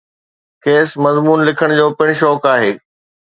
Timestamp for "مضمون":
1.03-1.39